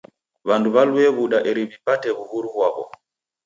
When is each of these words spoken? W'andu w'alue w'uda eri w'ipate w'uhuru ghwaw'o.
W'andu 0.47 0.69
w'alue 0.75 1.07
w'uda 1.17 1.39
eri 1.49 1.61
w'ipate 1.67 2.09
w'uhuru 2.17 2.47
ghwaw'o. 2.53 2.83